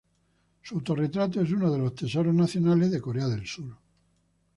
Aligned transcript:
Su 0.63 0.73
autorretrato 0.73 1.39
es 1.41 1.51
uno 1.51 1.71
de 1.71 1.77
los 1.77 1.93
Tesoros 1.93 2.33
Nacionales 2.33 2.89
de 2.89 2.99
Corea 2.99 3.27
del 3.27 3.45
Sur. 3.45 3.75